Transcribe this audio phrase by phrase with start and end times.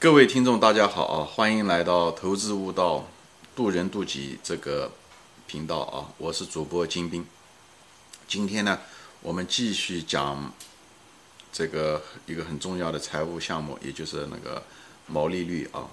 [0.00, 1.24] 各位听众，大家好啊！
[1.24, 3.04] 欢迎来到投资悟道、
[3.56, 4.92] 渡人渡己这个
[5.48, 6.06] 频道啊！
[6.18, 7.26] 我是主播金兵。
[8.28, 8.78] 今天呢，
[9.22, 10.52] 我们继续讲
[11.52, 14.62] 这个一个很重要的财务项目，也就是那个
[15.08, 15.88] 毛利率啊。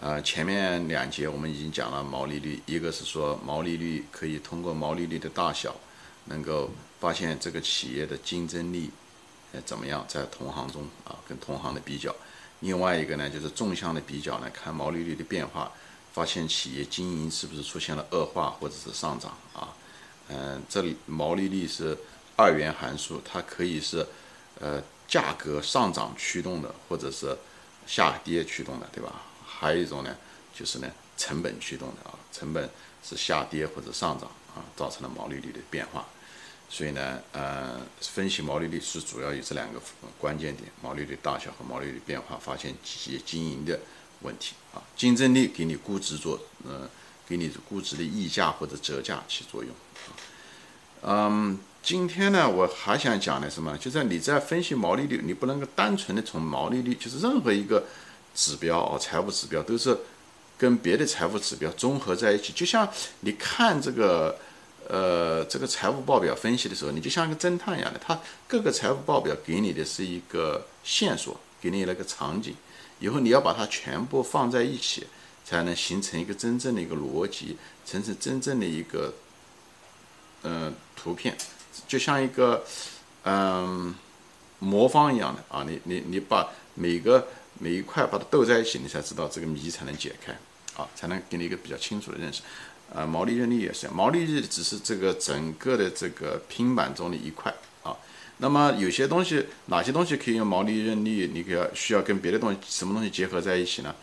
[0.00, 5.76] 呃，前面两节我们已经讲了毛利率，一个是说毛利率可以通过毛利率的大小，
[6.24, 6.68] 能够
[6.98, 8.90] 发现这个企业的竞争力
[9.64, 12.12] 怎么样，在同行中啊，跟同行的比较。
[12.60, 15.70] 另外一个呢，就是纵向的比较呢，看毛利率的变化，
[16.12, 19.68] 发现企业经营是不是出现了恶化或者是上涨啊？
[20.28, 21.96] 嗯，这里毛利率是
[22.36, 24.04] 二元函数，它可以是
[24.60, 27.36] 呃价格上涨驱动的，或者是
[27.86, 29.22] 下跌驱动的，对吧？
[29.46, 30.16] 还有一种呢，
[30.54, 32.68] 就是呢成本驱动的啊，成本
[33.02, 36.04] 是下跌或者上涨啊，造成了毛利率的变化。
[36.70, 39.80] 所以呢，呃，分析毛利率是主要有这两个
[40.20, 43.80] 关键点：毛利率大小和毛利率变化，发现企业经营的
[44.20, 44.82] 问题啊。
[44.94, 46.88] 竞争力给你估值做，呃，
[47.26, 49.72] 给你估值的溢价或者折价起作用。
[51.02, 53.76] 嗯，今天呢，我还想讲的什么？
[53.78, 57.82] 就是你在分析毛利率，你不能够单纯的从毛利率，就是任何一个
[58.34, 59.98] 指标哦，财务指标都是
[60.58, 62.86] 跟别的财务指标综合在一起，就像
[63.20, 64.38] 你看这个。
[64.88, 72.54] 呃，这个财务报表分析的时候，你就像一个侦探一样的，他各个财务报表给你的是一个线索，给你那个场景，
[72.98, 75.06] 以后你要把它全部放在一起，
[75.44, 79.12] 才能形成一个真正的一个逻辑，形成真正的一个
[80.42, 81.36] 嗯图片，
[81.86, 82.64] 就像一个
[83.24, 83.94] 嗯
[84.58, 90.32] 魔方一样的啊，你你你把每个每一块把它斗在一起，你才知道这个谜才能解开
[90.82, 92.40] 啊，才能给你一个比较清楚的认识。
[92.94, 97.94] 呃，毛利润率也是，毛利率只是这个整个的这个拼板中的一块啊。
[98.38, 101.30] 那么有些东西，哪些东西可以用毛利润率？
[101.32, 103.94] 你要需要跟别的东西什么东西结合在一起呢？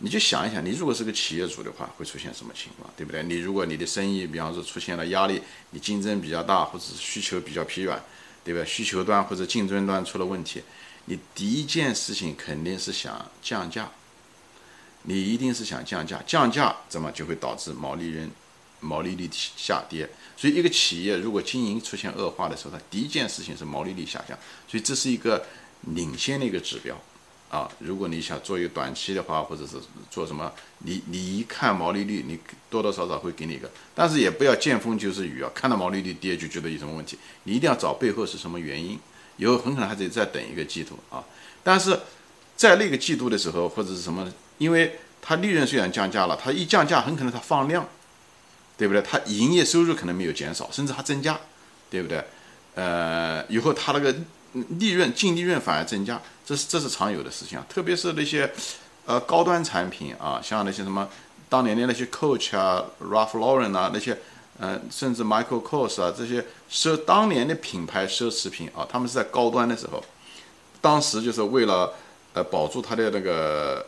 [0.00, 3.22] 你就想一想，你如果是个企业主的话，会出现什么情况，对不对？
[3.22, 5.40] 你如果你的生意，比方说出现了压力，
[5.70, 7.98] 你竞争比较大，或者是需求比较疲软，
[8.44, 8.66] 对不对？
[8.66, 10.62] 需求端或者竞争端出了问题，
[11.06, 13.90] 你第一件事情肯定是想降价。
[15.08, 18.28] 你一定是想降价，降价怎么就会导致毛利润、
[18.80, 20.08] 毛利率下跌？
[20.36, 24.36] 所以一个企业如果经营出现恶化的时候，它第一件事情是毛利率下降。
[24.68, 25.46] 所以这是一个
[25.94, 27.00] 领先的一个指标
[27.48, 27.70] 啊。
[27.78, 29.76] 如果你想做一个短期的话，或者是
[30.10, 32.36] 做什么，你你一看毛利率，你
[32.68, 35.48] 多多少少会给你一个，但是也不要见风就是雨啊。
[35.54, 38.98] 看到毛利率跌就觉得有什么问题，你一定要找背后是什么原因。
[39.36, 41.24] 以后很可能还得再等一个季度啊。
[41.62, 41.96] 但是
[42.56, 44.28] 在那个季度的时候，或者是什么？
[44.58, 47.86] 因为它利润虽然降价了，它一降价很可能它放量，
[48.78, 49.02] 对不对？
[49.02, 51.38] 它营业收入可能没有减少，甚至还增加，
[51.90, 52.24] 对不对？
[52.74, 54.14] 呃，以后它那个
[54.78, 57.66] 利润净利润反而增加，这是这是常有的事情啊。
[57.68, 58.50] 特别是那些
[59.04, 61.08] 呃高端产品啊，像那些什么
[61.48, 64.16] 当年的那些 Coach 啊、Ralph Lauren 啊那些，
[64.60, 70.04] 呃，甚至 Michael Kors 啊这些奢当年的品牌奢侈品啊，他们是在高端的时候，
[70.80, 71.92] 当时就是为了
[72.32, 73.84] 呃保住它的那个。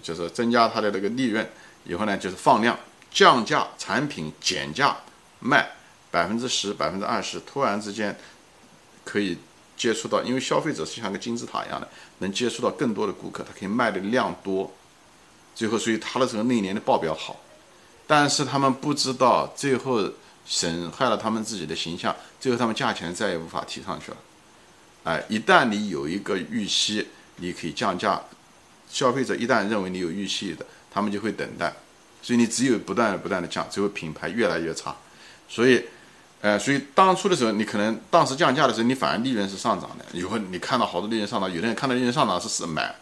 [0.00, 1.46] 就是增加它的这个利润，
[1.84, 2.78] 以后呢，就是放量
[3.10, 4.96] 降价，产品减价
[5.40, 5.70] 卖
[6.10, 8.16] 百分之十、百分之二十，突然之间
[9.04, 9.36] 可以
[9.76, 11.88] 接触到，因为消费者是像个金字塔一样的，
[12.18, 14.72] 能接触到更多的顾客，它可以卖的量多，
[15.54, 17.40] 最后所以它的这个那一年的报表好，
[18.06, 20.02] 但是他们不知道，最后
[20.46, 24.16] 损害了他们自己的形象，最后他们价钱再也无法提上去了。
[25.04, 28.20] 哎，一旦你有一个预期，你可以降价。
[28.92, 31.72] 消费者一旦认为你有预期的，他们就会等待，
[32.20, 34.94] 所以你只有不断、不断的降，最后品牌越来越差。
[35.48, 35.82] 所以，
[36.42, 40.04] 呃，所以当初的时候，你可能当时降价的时候，你反而利润是上涨的。
[40.12, 42.94] 以后你看到好多利润上涨，有的人看到利润上涨是是买，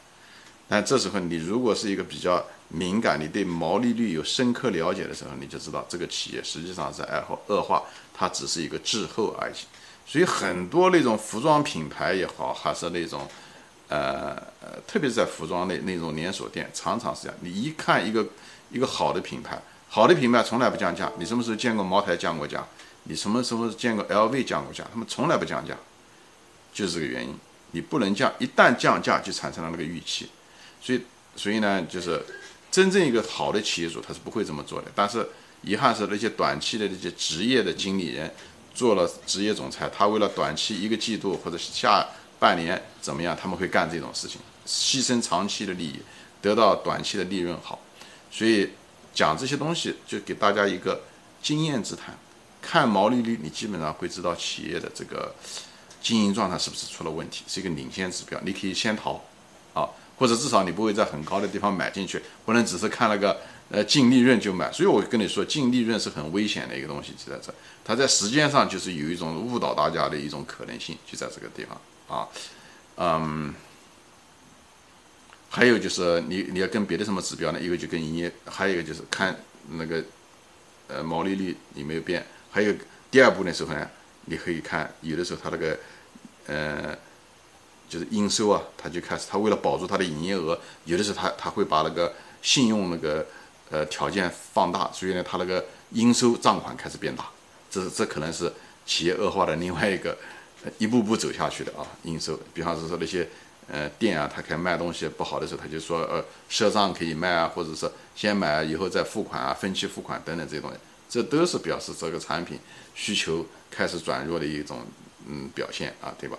[0.69, 7.83] 但这时候你如果是一个比较敏感，你对毛利率有深刻了解的时候，你就知道这个企业实际上是爱好恶化，
[8.15, 9.55] 它只是一个滞后而已。
[10.07, 13.29] 所以很多那种服装品牌也好，还是那种。
[13.91, 17.37] 呃呃，特别是在服装类那种连锁店，常常是这样。
[17.41, 18.25] 你一看一个
[18.71, 21.11] 一个好的品牌，好的品牌从来不降价。
[21.19, 22.65] 你什么时候见过茅台降过价？
[23.05, 24.85] 你什么时候见过 LV 降过价？
[24.93, 25.75] 他们从来不降价，
[26.73, 27.35] 就是这个原因。
[27.73, 30.29] 你不能降，一旦降价就产生了那个预期。
[30.81, 31.01] 所以，
[31.35, 32.23] 所以呢，就是
[32.71, 34.89] 真正一个好的企业主他是不会这么做的。
[34.95, 35.27] 但是
[35.63, 38.33] 遗憾是那些短期的那些职业的经理人
[38.73, 42.07] 做了职业总裁，他为了短期一个季度或者下。
[42.41, 43.37] 半年怎么样？
[43.41, 46.01] 他们会干这种事情，牺牲长期的利益，
[46.41, 47.79] 得到短期的利润好。
[48.31, 48.71] 所以
[49.15, 51.03] 讲这些东西，就给大家一个
[51.43, 52.17] 经验之谈。
[52.63, 55.35] 看毛利率，你基本上会知道企业的这个
[56.01, 58.41] 经营状态是不是出了问题，是一个领先指标。
[58.45, 59.21] 你可以先逃，
[59.75, 59.89] 啊，
[60.19, 63.41] 或者至少你不会在很高的地方买进去，不能只是看了个
[63.71, 64.71] 呃净利润就买。
[64.73, 67.53] 所以我跟你说，净利润是很危险的一个东西，就在这，
[67.85, 72.29] 它在时间上就是有一种误导大家的一种可能性，就在这个地方啊，
[72.97, 73.55] 嗯，
[75.49, 77.61] 还有就是你你要跟别的什么指标呢？
[77.61, 79.39] 一个就跟营业，还有一个就是看
[79.71, 80.03] 那个
[80.89, 82.75] 呃毛利率有没有变，还有
[83.11, 83.89] 第二步的时候呢，
[84.25, 85.79] 你可以看有的时候它那个
[86.47, 86.99] 呃。
[87.91, 93.27] 就是应收啊，他就开始，他为了保住他的营业额，有的时候他他会把那个信用那个
[93.69, 97.25] 呃条件放大，所以呢，他那个应收账款开始变大，
[97.69, 98.53] 这这可能是
[98.87, 100.17] 企业恶化的另外一个
[100.79, 101.87] 一步步走下去的啊。
[102.03, 103.29] 应收，比方说那些
[103.69, 110.77] 呃店啊，他开卖东西不好的时候，他就说呃赊账可以卖啊，或者是先买以后再付款啊，分期付款等等这些东西，
[111.09, 112.59] 这都是表示这个产品
[112.95, 114.81] 需求开始转弱的一种
[115.27, 116.39] 嗯表现啊，对吧？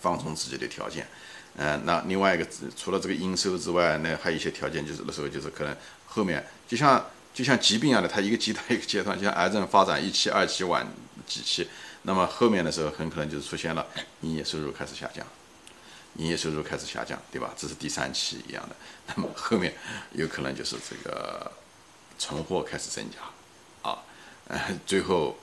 [0.00, 1.06] 放松自己的条件，
[1.54, 2.44] 嗯，那另外一个
[2.76, 5.76] 除了这个应收之外，那还有一些条件，就是那时候就是可能
[6.06, 10.84] 后面就像就像疾病一样的，它一个阶段一个阶段，像癌症发展一期、二期、晚
[11.34, 11.68] 几期，
[12.02, 13.86] 那么后面的时候很可能就是出现了
[14.20, 15.26] 营业收入开始下降，
[16.16, 17.54] 营业收入开始下降，对吧？
[17.56, 18.76] 这是第三期一样的，
[19.08, 19.74] 那么后面
[20.12, 21.50] 有可能就是这个
[22.18, 24.02] 存货开始增加，啊，
[24.48, 25.38] 呃，最后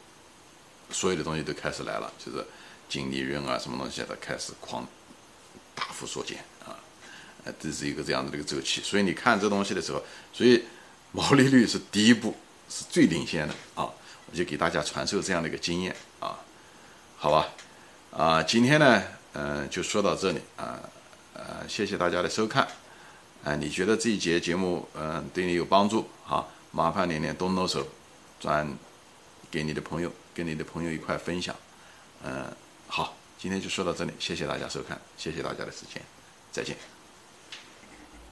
[0.92, 2.46] 所有的东西都开始来了，就是。
[2.90, 4.84] 净利润啊，什么东西都开始狂
[5.76, 6.74] 大幅缩减啊，
[7.44, 8.82] 呃，这是一个这样的一个周期。
[8.82, 10.04] 所以你看这东西的时候，
[10.34, 10.64] 所以
[11.12, 12.36] 毛利率是第一步，
[12.68, 13.88] 是最领先的啊。
[14.32, 16.38] 我就给大家传授这样的一个经验啊，
[17.18, 17.48] 好吧？
[18.12, 19.04] 啊，今天呢，
[19.34, 20.80] 嗯，就说到这里啊，
[21.34, 22.68] 呃，谢谢大家的收看。
[23.44, 26.46] 啊，你觉得这一节节目嗯对你有帮助啊？
[26.72, 27.88] 麻烦你呢动动手
[28.40, 28.68] 转
[29.50, 31.56] 给你的朋友，跟你的朋友一块分享，
[32.24, 32.46] 嗯。
[32.88, 36.02] 好，今天就说到这里，谢谢大家收看，谢谢大家的时间，
[36.52, 36.99] 再见。